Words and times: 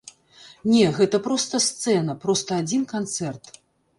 Не, 0.71 0.85
гэта 0.99 1.19
проста 1.27 1.59
сцэна, 1.67 2.15
проста 2.25 2.51
адзін 2.61 2.81
канцэрт. 2.95 3.43